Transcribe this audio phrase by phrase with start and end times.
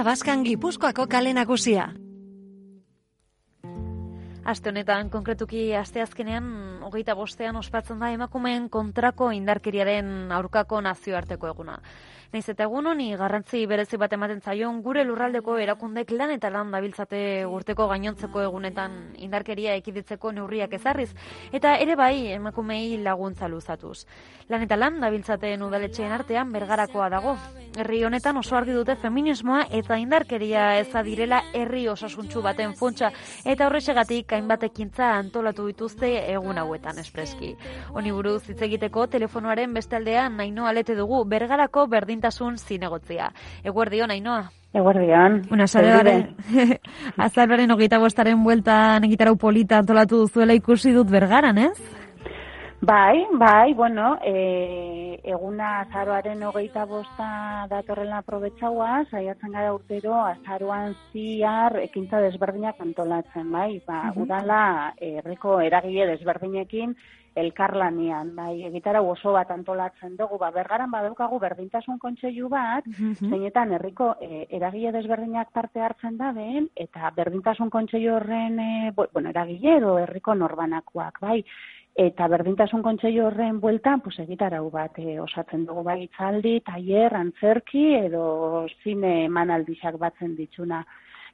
[0.00, 1.90] Onda Baskan Gipuzkoako kale nagusia.
[4.48, 6.46] Aste honetan, konkretuki asteazkenean,
[6.86, 11.76] hogeita bostean ospatzen da emakumeen kontrako indarkeriaren aurkako nazioarteko eguna.
[12.30, 16.68] Naiz eta egun honi garrantzi berezi bat ematen zaion gure lurraldeko erakundek lan eta lan
[16.70, 21.08] dabiltzate urteko gainontzeko egunetan indarkeria ekiditzeko neurriak ezarriz
[21.50, 24.04] eta ere bai emakumei laguntza luzatuz.
[24.48, 27.34] Lan eta lan dabiltzateen udaletxeen artean bergarakoa dago.
[27.78, 33.10] Herri honetan oso argi dute feminismoa eta indarkeria eza direla herri osasuntsu baten funtsa
[33.44, 37.56] eta horrexegatik hainbat ekintza antolatu dituzte egun hauetan espreski.
[37.90, 43.32] Honi buruz hitz egiteko telefonoaren bestaldean naino alete dugu bergarako berdin berdintasun zinegotzia.
[43.64, 44.50] Eguerdion, Ainoa?
[44.72, 45.46] Eguerdion.
[45.50, 46.36] Una azalaren,
[47.16, 51.78] azalaren hogeita bostaren bueltan egitarau polita antolatu duzuela ikusi dut bergaran, ez?
[52.82, 61.76] Bai, bai, bueno, e, eguna azaroaren hogeita bosta datorrela aprobetsaua, saiatzen gara urtero azaroan ziar
[61.82, 64.22] ekintza desberdinak antolatzen, bai, ba, uh -huh.
[64.22, 66.96] udala erreko eragile desberdinekin
[67.34, 73.72] elkarlanian, bai, egitara oso bat antolatzen dugu, ba, bergaran badaukagu berdintasun kontseilu bat, mm zeinetan
[73.72, 79.76] herriko e, eragile desberdinak parte hartzen da den, eta berdintasun kontseilu horren, e, bueno, eragile
[79.76, 81.44] edo herriko norbanakoak, bai,
[81.98, 87.94] eta berdintasun kontseilu horren bueltan, pues, egitarau bat e, osatzen dugu, bai, itzaldi, taier, antzerki,
[88.06, 90.84] edo zine manaldixak batzen dituna.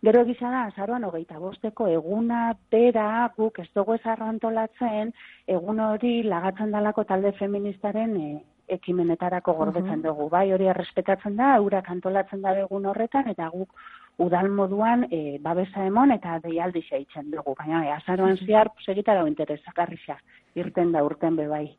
[0.05, 5.13] Gero egisa da, azaroan hogeita bosteko eguna, bera, guk ez dugu ezarrantolatzen,
[5.47, 8.29] egun hori lagatzen dalako talde feministaren e,
[8.77, 10.29] ekimenetarako gordetzen dugu.
[10.29, 13.73] Bai, hori errespetatzen da, eurak antolatzen da egun horretan, eta guk
[14.19, 17.55] udal moduan e, babesa emon eta deialdi xaitzen dugu.
[17.59, 19.99] Baina, e, azaroan ziar, segitara interesakarri
[20.55, 21.77] irten da urten bebai.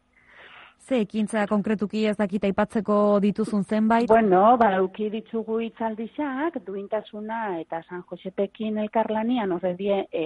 [0.88, 4.07] Ze ekintza konkretuki ez dakit aipatzeko dituzun zenbait?
[4.07, 10.23] Bueno, ba, uki ditugu itzaldixak, duintasuna eta San Josepekin elkarlanian horre die e,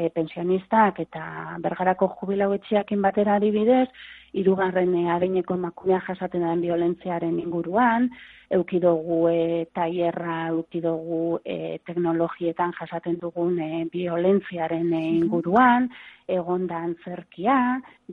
[0.00, 1.22] e, pensionistak eta
[1.64, 3.88] bergarako jubilauetxeakin batera adibidez,
[4.32, 8.08] irugarren adineko emakumea jasaten den violentziaren inguruan,
[8.50, 15.88] eukidogu e, taierra, eukidogu e, teknologietan jasaten dugun e, violentziaren e, inguruan,
[16.30, 17.56] egon da antzerkia,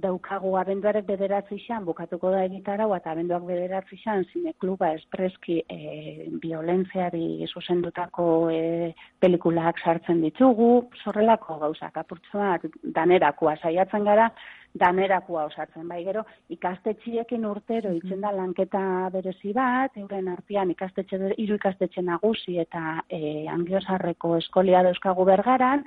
[0.01, 4.53] daukagu abenduarek bederatzi xan, bukatuko da egitarau, eta abenduak bederatzi xan, zine
[4.93, 14.29] espreski e, violentziari zuzendutako e, pelikulak sartzen ditugu, zorrelako gauzak, apurtzoa, danerakoa saiatzen gara,
[14.77, 15.87] danerakua osatzen.
[15.87, 22.59] Bai, gero, ikastetxiekin urtero itzen da lanketa berezi bat, euren artean ikastetxe, iru ikastetxe nagusi
[22.59, 25.83] eta e, angiosarreko eskolia dauzkagu bergaran,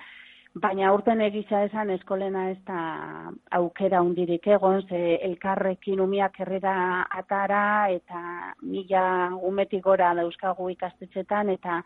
[0.55, 7.89] baina urten egisa esan eskolena ez da aukera hundirik egon, ze elkarrekin umiak herrera atara
[7.91, 11.83] eta mila umetik gora dauzkagu ikastetxetan eta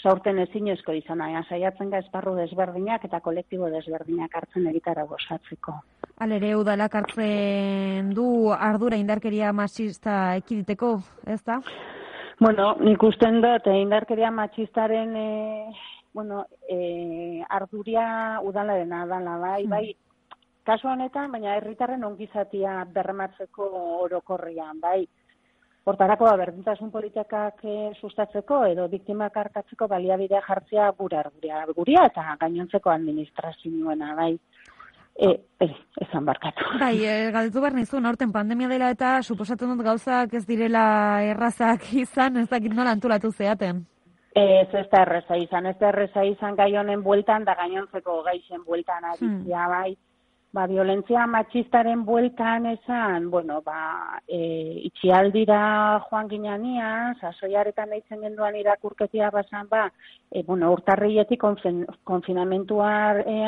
[0.00, 5.74] zaurten ezin ezko izan, aia, saiatzen ga esparru desberdinak eta kolektibo desberdinak hartzen egitara gozatzeko.
[6.24, 11.60] Alere, udalak hartzen du ardura indarkeria machista ekiditeko, ez da?
[12.42, 15.72] Bueno, nik usten dut, eh, indarkeria machistaren e,
[16.12, 19.84] bueno, e, arduria udalaren adala, bai, bai,
[20.66, 23.68] kasu honetan, baina herritarren ongizatia berrematzeko
[24.02, 25.06] orokorrian, bai,
[25.84, 32.36] Hortarako da, berdintasun politikak e, sustatzeko edo biktimak hartatzeko baliabidea jartzea gura arguria guria eta
[32.40, 34.36] gainontzeko administrazioena bai.
[35.12, 35.28] E,
[35.60, 35.66] e,
[36.06, 36.68] esan barkatu.
[36.80, 40.84] Bai, e, galdetu behar nizu, norten pandemia dela eta suposatzen dut gauzak ez direla
[41.26, 43.82] errazak izan, ez dakit nola antolatu zeaten.
[44.38, 48.62] Ez ez da erreza izan, ez da erreza izan gai honen bueltan da gainontzeko gaixen
[48.64, 49.74] bueltan aditzia hmm.
[49.74, 49.96] bai
[50.52, 54.38] ba, violentzia matxistaren bueltan esan, bueno, ba, e,
[54.88, 55.60] itxialdira
[56.08, 56.88] joan gineania,
[57.20, 59.86] sasoiaretan eitzen genduan irakurketia basan, ba,
[60.30, 62.92] e, bueno, urtarrietik konfin, konfinamentua,
[63.24, 63.38] e,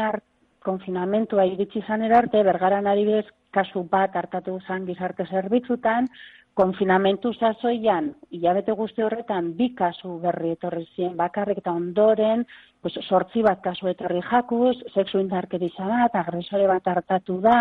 [0.64, 6.08] konfinamentua iritsi zan erarte, bergaran adibidez, kasu bat hartatu zan gizarte zerbitzutan,
[6.54, 12.44] konfinamentu zazoian, hilabete guzti horretan, bi kasu berri etorri ziren bakarrik eta ondoren,
[12.82, 17.56] pues, sortzi bat kasu etorri jakuz, seksu indarkeriza bat, agresore bat hartatu da,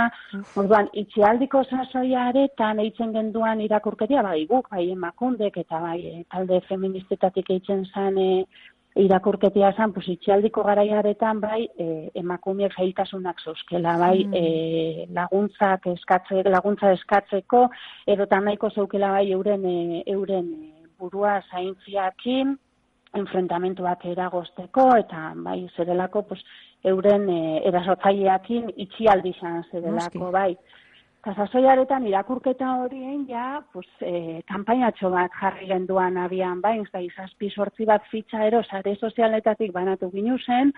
[0.60, 7.50] orduan, itxialdiko zazoia aretan eitzen genduan irakurkeria, bai guk, bai emakundek, eta bai talde feministetatik
[7.58, 8.46] eitzen zane
[9.00, 14.34] irakurketia zan, pues, itxialdiko garaiaretan, bai, e, emakumeak zailtasunak zeuskela, bai, mm.
[14.34, 17.68] e, laguntzak eskatze, laguntza eskatzeko,
[18.08, 20.52] edo nahiko zeukela, bai, euren, e, euren
[21.00, 22.54] burua zaintziakin,
[23.18, 26.42] enfrentamentuak eragosteko, eta, bai, zerelako, pues,
[26.84, 30.54] euren e, erasotzaileakin itxialdi zan zerelako, bai.
[31.24, 37.48] Eta sasoiaretan irakurketa horien ja, pues, e, kampainatxo bat jarri genduan abian, bai, usta, izazpi
[37.48, 40.74] sortzi bat fitxa ero, sare sozialetatik banatu ginu zen,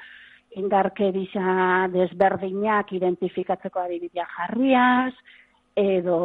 [0.62, 5.16] indarkerisa desberdinak identifikatzeko adibidea jarriaz,
[5.82, 6.20] edo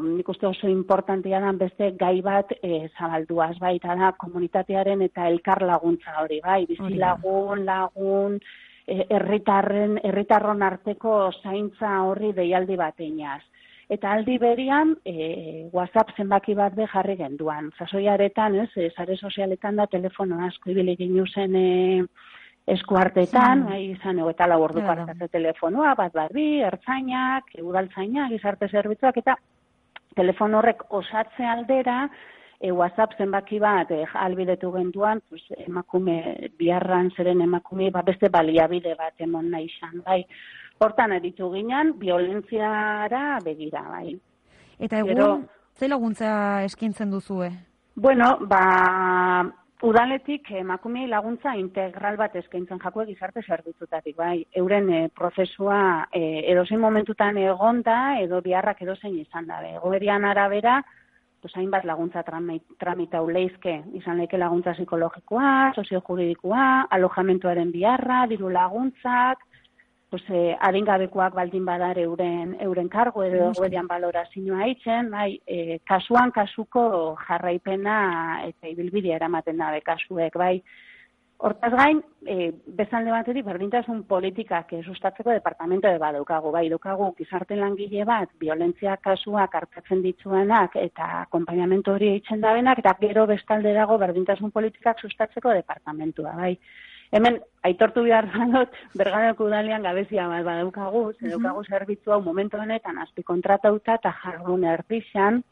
[0.00, 5.28] nik uste oso importantia dan beste gai bat e, zabalduaz, bai, eta da komunitatearen eta
[5.28, 8.40] elkar laguntza hori, bai, bizi lagun, lagun,
[8.86, 13.40] e, erritarren, erritarron arteko zaintza horri deialdi bat einaz.
[13.92, 17.70] Eta aldi berian, e, WhatsApp zenbaki bat be jarri genduan.
[17.78, 22.04] Zasoiaretan, ez, e, zare sozialetan da telefono asko ibili ginu zen, e,
[22.72, 23.96] eskuartetan, hmm.
[23.96, 25.26] izan ego eta labordu yeah.
[25.32, 29.34] telefonoa, bat barri, ertzainak, udaltzainak, gizarte zerbitzuak, eta
[30.14, 32.04] telefono horrek osatze aldera,
[32.62, 38.94] e, WhatsApp zenbaki bat e, albidetu genduan, pues, emakume biharran zeren emakume ba, beste baliabide
[38.98, 40.22] bat emon nahi izan, bai.
[40.82, 44.14] Hortan eritu ginen, violentziara begira, bai.
[44.78, 45.32] Eta egun, Gero,
[45.74, 46.30] ze laguntza
[46.64, 47.50] eskintzen duzue?
[47.94, 48.62] Bueno, ba,
[49.82, 54.44] Udaletik emakumei laguntza integral bat eskaintzen jakue gizarte zerbitzutatik, bai.
[54.54, 56.20] Euren e, prozesua e,
[56.52, 59.74] edozein momentutan egonda edo biharrak edozein izan dabe.
[59.80, 60.76] Egoerian arabera,
[61.42, 69.42] pues hainbat laguntza tramita uleizke, izan leke laguntza psikologikoa, soziojuridikoa, alojamentuaren biharra, diru laguntzak,
[70.12, 76.30] pues, eh, adingabekoak baldin badar euren, euren kargo edo egoedian balorazioa haitzen, bai, eh, kasuan
[76.30, 80.62] kasuko jarraipena eta ibilbidea eramaten dabe kasuek, bai.
[81.42, 87.56] Hortaz gain, e, bezalde batetik berdintasun politikak e, sustatzeko departamento de badaukagu, bai, daukagu gizarte
[87.58, 93.98] langile bat, violentzia kasuak hartatzen ditzuenak eta akompainamentu hori eitzen dabenak, eta gero bestalde dago
[93.98, 96.54] berdintasun politikak sustatzeko departamentua, bai.
[97.12, 103.02] Hemen aitortu behar dut, berganeko udalian gabezia bat badaukagu, zer daukagu zerbitzu hau momentu honetan
[103.02, 105.42] azpi kontratauta eta jardun erdixan,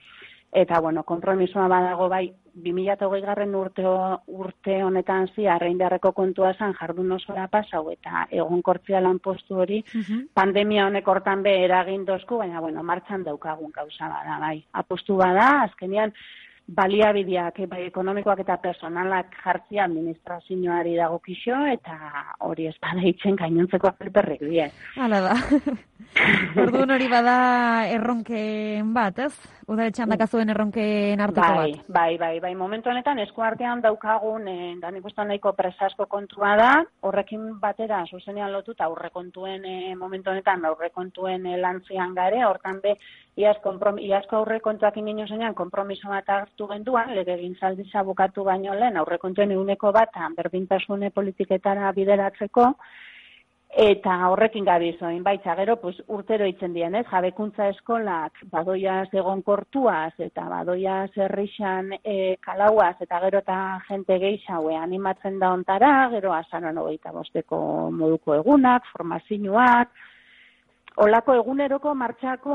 [0.52, 3.84] eta bueno, kompromisoa badago bai, 2008 garren urte,
[4.26, 9.60] urte honetan zi, arrein beharreko kontua zan jardun osora pasau, eta egon kortzia lan postu
[9.62, 9.80] hori,
[10.34, 14.56] pandemia honek hortan be eragin dozku, baina bueno, martxan daukagun gauza bada, bai.
[14.72, 16.12] Apostu bada, azkenian,
[16.70, 21.96] baliabideak, eh, bai ekonomikoak eta personalak jartzia administrazioari dago kixo, eta
[22.46, 24.68] hori ez bada itzen gainontzeko aperperrik die.
[24.96, 25.34] Hala da.
[26.62, 27.34] Orduan hori bada
[27.90, 29.32] erronken bat, ez?
[29.70, 31.90] Uda etxan dakazuen erronken arteko bai, bat.
[31.94, 32.52] Bai, bai, bai.
[32.58, 36.70] Momentu honetan eskuartean daukagun, eh, da nik nahiko presasko kontua da,
[37.02, 42.96] horrekin batera, zuzenean lotuta, aurrekontuen eh, momentu honetan, aurrekontuen eh, lantzian gare, hortan be,
[43.36, 49.92] iazko aurrekontuak inino zenean, kompromiso bat hartu genduan, lege gintzalditza bukatu baino lehen, aurrekontuen eguneko
[49.92, 52.74] bat, berdintasune politiketara bideratzeko,
[53.70, 59.42] eta horrekin gabi zoin, baitza gero, pues, urtero itzen dien, ez, jabekuntza eskolak, badoia egon
[59.46, 66.32] kortuaz, eta badoia zerrixan e, kalauaz, eta gero eta jente gehiago animatzen da ontara, gero
[66.34, 69.94] azanon hogeita bosteko moduko egunak, formazioak,
[71.00, 72.54] Olako eguneroko martxako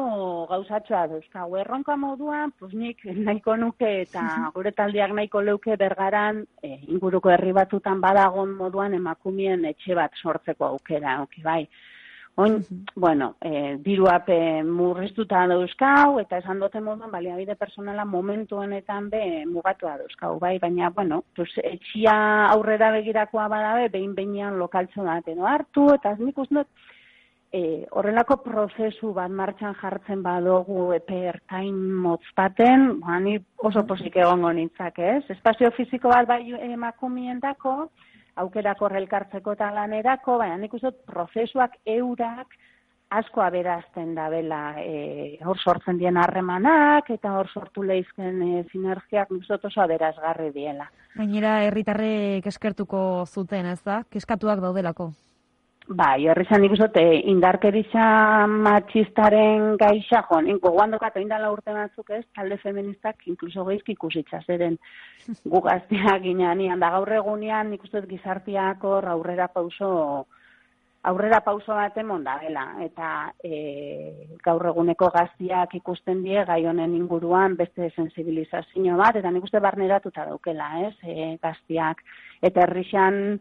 [0.52, 1.48] gauzatxoa dauzka.
[1.62, 4.22] Erronka moduan, pues nik nahiko nuke eta
[4.58, 10.70] gure taldiak nahiko leuke bergaran e, inguruko herri batutan badagon moduan emakumien etxe bat sortzeko
[10.70, 11.64] aukera, okay, bai.
[12.38, 12.60] Oin,
[12.96, 19.96] bueno, e, diruape murriztuta dauzkau, eta esan dute moduan, baliabide personala momentu honetan be mugatua
[20.04, 22.18] dauzkau, bai, baina, bueno, pues, etxia
[22.52, 26.68] aurrera begirakoa badabe, behin behinean lokaltzo bat edo hartu, eta nik uste
[27.56, 33.38] e, horrelako prozesu bat martxan jartzen badogu epe ertain motz baten, bani
[33.70, 35.24] oso posik egongo nintzak, ez?
[35.38, 37.90] Espazio fiziko bat bai emakumien dako,
[38.44, 42.58] aukerako relkartzeko eta lanerako, baina nik uste prozesuak eurak
[43.16, 49.32] asko aberazten da bela e, hor sortzen dien harremanak eta hor sortu lehizken e, sinergiak
[49.32, 50.90] nik uste oso aberazgarri diela.
[51.16, 53.00] Gainera, herritarrek eskertuko
[53.32, 54.02] zuten, ez da?
[54.12, 55.14] Keskatuak daudelako.
[55.88, 56.96] Bai, horri zan ikusot,
[57.30, 58.06] indarkeritza
[58.50, 64.80] matxistaren gaixa, jo, ninko guandokat indala urte batzuk ez, talde feministak inkluso geizki ikusitza zeren
[65.46, 70.26] gu gaztea ginean, da gaur egunean ikustot gizartiako aurrera pauso
[71.06, 76.98] aurrera pauso bat emon da, bela, eta e, gaur eguneko gaztiak ikusten die gai honen
[76.98, 82.02] inguruan beste sensibilizazio bat, eta nik uste barneratuta daukela, ez, e, gaztiak,
[82.42, 83.38] eta herrixan,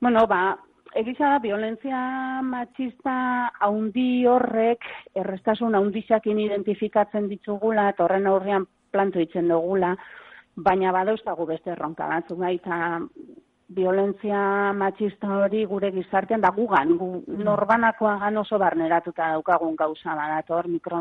[0.00, 0.56] bueno, ba,
[0.92, 1.98] Egiza da, violentzia
[2.44, 3.12] matxista
[3.64, 4.84] haundi horrek,
[5.16, 9.94] errestasun haundixakin identifikatzen ditugula, eta horren aurrean planto itzen dugula,
[10.68, 13.00] baina badauztagu beste erronka batzuk, bai, eta
[13.72, 14.42] violentzia
[14.76, 17.40] matxista hori gure gizartean da gugan, gu, mm.
[17.48, 21.00] norbanakoa gan oso barneratuta daukagun gauza badator, mikro,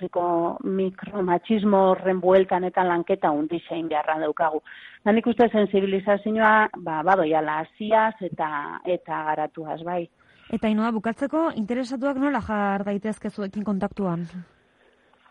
[0.00, 0.24] ziko
[0.64, 4.62] mikromachismo horren bueltan eta lanketa undi zein beharra daukagu.
[5.04, 8.48] Nan ikuste sensibilizazioa, ba, badoiala, asiaz eta,
[8.84, 10.06] eta garatuaz, bai.
[10.52, 14.26] Eta inoa, bukatzeko, interesatuak nola jar daitezke zuekin kontaktuan?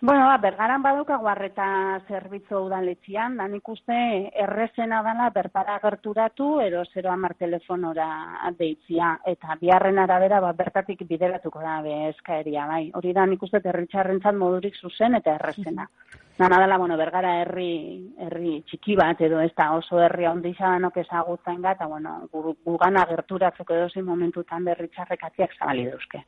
[0.03, 1.65] Bueno, ba, bergaran baduka guarreta
[2.09, 3.95] zerbitzu udaletxian, da nik uste
[4.43, 8.07] errezena dela bertara gerturatu edo 0 amar telefonora
[8.57, 12.89] deitzia, eta biharren arabera ba, bertatik bideratuko da bezkaeria, bai.
[12.97, 15.85] Hori da nik uste zat modurik zuzen eta errezena.
[16.39, 20.97] Nana dela, bueno, bergara herri, herri txiki bat edo ez da oso herri ondisa danok
[20.97, 22.27] ezagutzen eta bueno,
[22.65, 26.23] gugana gerturatzeko edo momentutan berritxarrek atiak zabali duzke.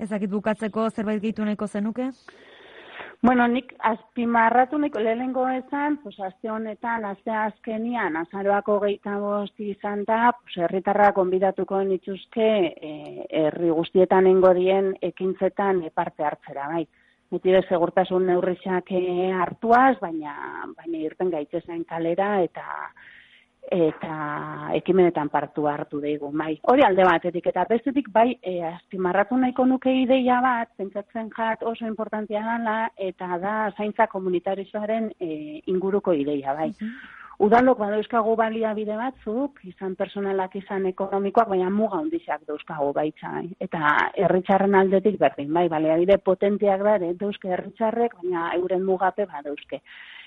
[0.00, 2.10] Ezakit bukatzeko zerbait gehitu nahiko zenuke?
[3.24, 10.02] Bueno, nik azpimarratu nik lehenengo esan, pues, azte honetan, azte azkenian, azaroako gehieta bosti izan
[10.10, 12.48] da, pues, herritarra konbidatuko nituzke
[12.90, 16.84] eh, herri guztietan ingo dien ekintzetan parte hartzera, bai.
[17.32, 20.36] Beti segurtasun neurriak eh, hartuaz, baina,
[20.76, 22.68] baina irten gaitzezen kalera eta
[23.72, 26.58] eta ekimenetan partu hartu daigu, bai.
[26.70, 31.86] Hori alde batetik, eta bestetik, bai, e, azpimarratu nahiko nuke ideia bat, pentsatzen jat oso
[31.86, 36.70] importantia dela, eta da zaintza komunitarizoaren e, inguruko ideia, bai.
[36.70, 37.22] Uh -huh.
[37.42, 43.30] Udalok badauzkagu balia bide batzuk, izan personalak izan ekonomikoak, baina muga ondizak dauzkagu baitza.
[43.34, 43.48] Bai.
[43.66, 49.80] Eta herritxarren aldetik berdin, bai, balea bide potentiak da, dauzke herritxarrek, baina euren mugape badauzke.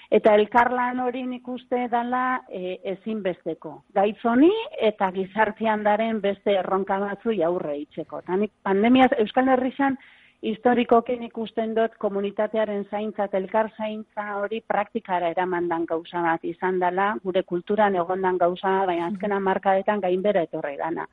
[0.09, 3.73] Eta elkarlan hori nik uste dala e, ezinbesteko.
[3.95, 4.51] Gaitzoni
[4.89, 8.21] eta gizartean daren beste erronka batzu aurre itxeko.
[8.21, 9.97] Tanik pandemia Euskal Herrian
[10.41, 17.15] historikoki ikusten dut komunitatearen zaintza eta elkar zaintza hori praktikara eramandan gauza bat izan dela,
[17.23, 21.07] gure kulturan egondan gauza, baina azkena markadetan gainbera etorri dana.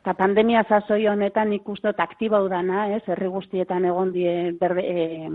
[0.00, 5.28] Eta pandemia zazoi honetan ikustot aktibau dana, ez, herri guztietan egon die berde, e,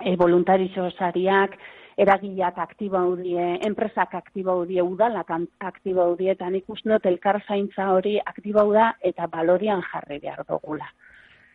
[0.00, 1.58] e, voluntarizio sariak,
[1.96, 5.30] eragileak aktiba udie, enpresak aktiba udie, udalak
[5.60, 10.86] aktiba udie, eta nik uste elkar zaintza hori aktiba da eta balorian jarri behar dugula.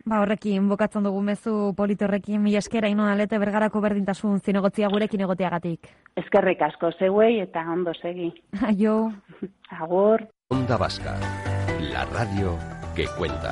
[0.08, 5.91] Ba horrekin, bokatzen dugu mezu politorrekin, mi eskera ino alete bergarako berdintasun zinegotzia gurekin egoteagatik.
[6.15, 8.32] Eskerrik asko, zeuei eta ondo segi.
[8.63, 9.12] Aio.
[9.82, 10.24] Agur.
[10.50, 11.20] Onda Vasca,
[11.91, 12.56] la radio
[12.96, 13.51] que cuenta.